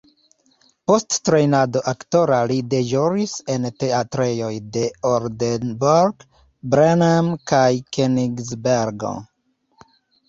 [0.91, 6.27] Post trejnado aktora li deĵoris en teatrejoj de Oldenburg,
[6.75, 7.65] Bremen kaj
[7.99, 9.17] Kenigsbergo.